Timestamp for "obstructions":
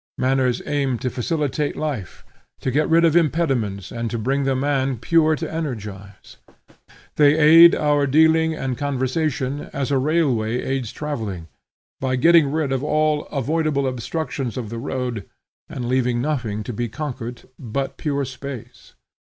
13.85-14.57